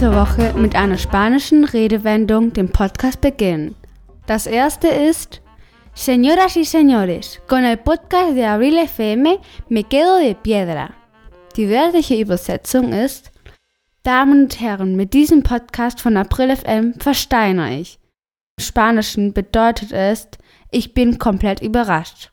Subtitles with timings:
[0.00, 3.74] in dieser Woche mit einer spanischen Redewendung den Podcast beginnen.
[4.26, 5.42] Das erste ist
[5.94, 9.38] Señoras y señores, con el podcast de Abril FM
[9.68, 10.94] me quedo de piedra.
[11.54, 13.30] Die wörtliche Übersetzung ist
[14.02, 17.98] Damen und Herren, mit diesem Podcast von April FM versteine ich.
[18.56, 20.28] Im Spanischen bedeutet es
[20.70, 22.30] Ich bin komplett überrascht.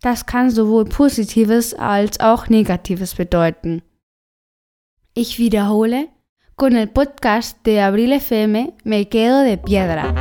[0.00, 3.82] Das kann sowohl Positives als auch Negatives bedeuten.
[5.14, 6.08] Ich wiederhole,
[6.56, 10.12] con el podcast de Abril FM me quedo de piedra.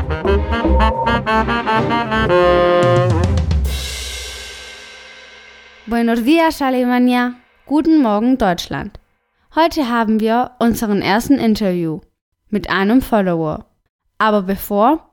[5.86, 9.00] Buenos días Alemania, guten Morgen Deutschland.
[9.56, 12.00] Heute haben wir unseren ersten Interview
[12.50, 13.66] mit einem Follower.
[14.18, 15.12] Aber bevor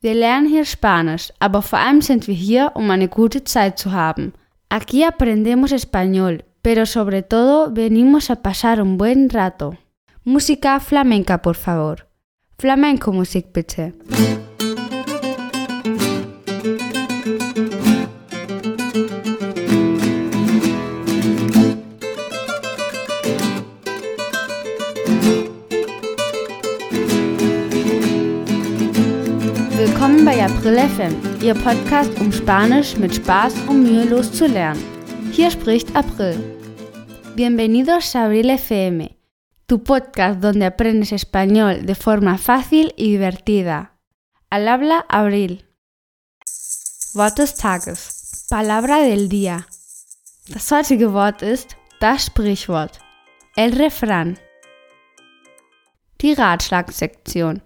[0.00, 3.92] wir lernen hier Spanisch, aber vor allem sind wir hier, um eine gute Zeit zu
[3.92, 4.32] haben.
[4.70, 9.78] Aquí aprendemos español, pero sobre todo venimos a pasar un buen rato.
[10.24, 12.08] Música flamenca, por favor.
[12.58, 13.94] Flamenco Musik bitte.
[29.74, 34.99] Willkommen bei April FM, Ihr Podcast, um Spanisch mit Spaß und mühelos zu lernen.
[35.40, 36.36] Hier spricht April.
[37.34, 39.16] Bienvenidos a Abril FM,
[39.66, 43.96] tu podcast donde aprendes español de forma fácil y divertida.
[44.50, 45.64] Al habla Abril.
[47.14, 48.48] Wort des Tages.
[48.50, 49.66] Palabra del día.
[50.48, 53.00] Das heutige Wort ist das Sprichwort.
[53.56, 54.38] El refrán.
[56.20, 57.62] Die Ratschlagsektion.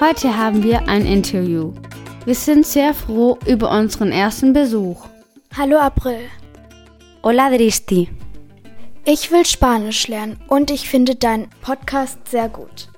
[0.00, 1.72] Heute haben wir ein Interview.
[2.24, 5.06] Wir sind sehr froh über unseren ersten Besuch.
[5.56, 6.18] Hallo April.
[7.22, 8.08] Hola Dristi.
[9.04, 12.88] Ich will Spanisch lernen und ich finde deinen Podcast sehr gut.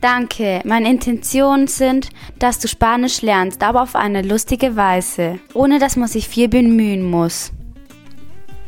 [0.00, 0.62] Danke.
[0.64, 2.08] Meine Intentionen sind,
[2.38, 7.02] dass du Spanisch lernst, aber auf eine lustige Weise, ohne dass man sich viel bemühen
[7.02, 7.52] muss.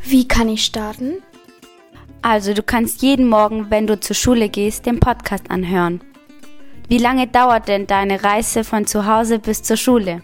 [0.03, 1.13] Wie kann ich starten?
[2.21, 6.01] Also, du kannst jeden Morgen, wenn du zur Schule gehst, den Podcast anhören.
[6.89, 10.21] Wie lange dauert denn deine Reise von zu Hause bis zur Schule?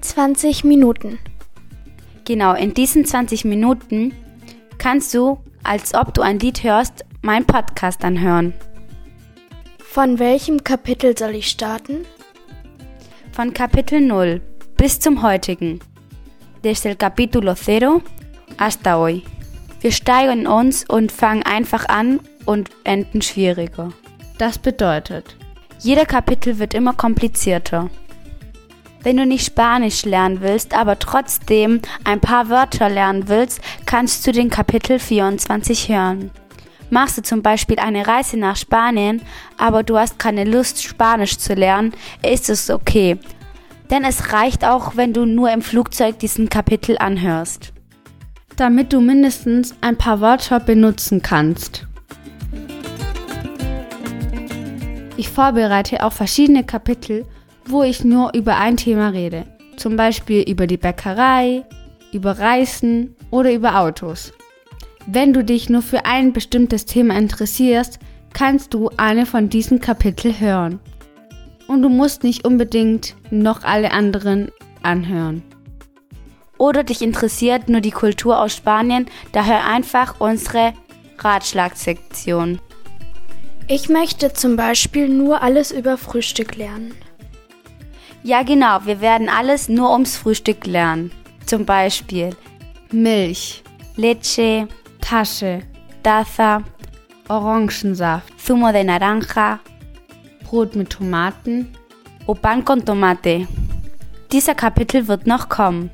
[0.00, 1.18] 20 Minuten.
[2.24, 4.14] Genau, in diesen 20 Minuten
[4.78, 8.54] kannst du, als ob du ein Lied hörst, meinen Podcast anhören.
[9.78, 12.06] Von welchem Kapitel soll ich starten?
[13.32, 14.40] Von Kapitel 0
[14.78, 15.80] bis zum heutigen.
[16.62, 18.00] Desde el capítulo 0
[18.58, 19.22] hasta hoy.
[19.82, 23.92] Wir steigern uns und fangen einfach an und enden schwieriger.
[24.38, 25.36] Das bedeutet,
[25.84, 27.90] jeder Kapitel wird immer komplizierter.
[29.02, 34.32] Wenn du nicht Spanisch lernen willst, aber trotzdem ein paar Wörter lernen willst, kannst du
[34.32, 36.30] den Kapitel 24 hören.
[36.88, 39.20] Machst du zum Beispiel eine Reise nach Spanien,
[39.58, 41.92] aber du hast keine Lust, Spanisch zu lernen,
[42.22, 43.18] ist es okay.
[43.90, 47.74] Denn es reicht auch, wenn du nur im Flugzeug diesen Kapitel anhörst.
[48.56, 51.86] Damit du mindestens ein paar Wörter benutzen kannst.
[55.16, 57.24] Ich vorbereite auch verschiedene Kapitel,
[57.66, 59.46] wo ich nur über ein Thema rede.
[59.76, 61.64] Zum Beispiel über die Bäckerei,
[62.12, 64.32] über Reisen oder über Autos.
[65.06, 68.00] Wenn du dich nur für ein bestimmtes Thema interessierst,
[68.32, 70.80] kannst du eine von diesen Kapitel hören.
[71.68, 74.50] Und du musst nicht unbedingt noch alle anderen
[74.82, 75.42] anhören.
[76.58, 80.72] Oder dich interessiert nur die Kultur aus Spanien, da hör einfach unsere
[81.18, 82.60] Ratschlagsektion.
[83.66, 86.94] Ich möchte zum Beispiel nur alles über Frühstück lernen.
[88.22, 91.12] Ja, genau, wir werden alles nur ums Frühstück lernen.
[91.46, 92.36] Zum Beispiel
[92.92, 93.62] Milch,
[93.96, 94.68] Leche,
[95.00, 95.62] Tasche,
[96.02, 96.62] Taza,
[97.28, 99.60] Orangensaft, Zumo de Naranja,
[100.44, 101.74] Brot mit Tomaten
[102.26, 103.46] o pan con tomate.
[104.30, 105.90] Dieser Kapitel wird noch kommen.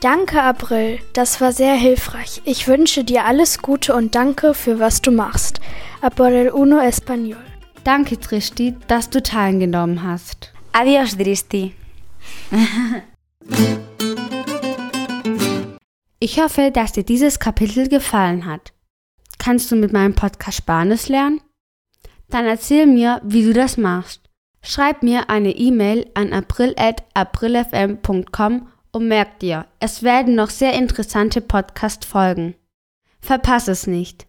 [0.00, 0.98] Danke, April.
[1.12, 2.40] Das war sehr hilfreich.
[2.44, 5.60] Ich wünsche dir alles Gute und danke für was du machst.
[6.02, 7.44] A por el uno español.
[7.84, 10.52] Danke, Tristi, dass du teilgenommen hast.
[10.72, 11.74] Adios, Dristi.
[16.20, 18.72] ich hoffe, dass dir dieses Kapitel gefallen hat.
[19.38, 21.42] Kannst du mit meinem Podcast Spanisch lernen?
[22.28, 24.22] Dann erzähl mir, wie du das machst.
[24.62, 32.04] Schreib mir eine E-Mail an april.aprilfm.com und merk dir, es werden noch sehr interessante Podcast
[32.04, 32.54] folgen.
[33.20, 34.26] Verpass es nicht.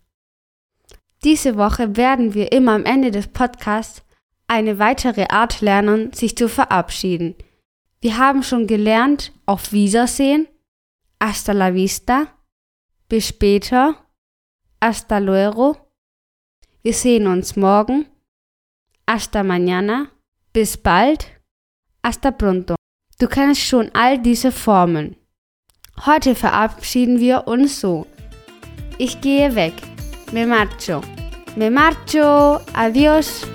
[1.23, 4.03] Diese Woche werden wir immer am Ende des Podcasts
[4.47, 7.35] eine weitere Art lernen, sich zu verabschieden.
[8.01, 10.47] Wir haben schon gelernt, auf Wiedersehen,
[11.21, 12.27] hasta la vista,
[13.07, 13.95] bis später,
[14.81, 15.77] hasta luego.
[16.81, 18.07] Wir sehen uns morgen,
[19.07, 20.07] hasta mañana,
[20.51, 21.27] bis bald,
[22.03, 22.75] hasta pronto.
[23.19, 25.15] Du kennst schon all diese Formen.
[26.07, 28.07] Heute verabschieden wir uns so.
[28.97, 29.90] Ich gehe weg.
[30.31, 31.01] Me marcho.
[31.55, 32.61] Me marcho.
[32.73, 33.45] Adiós.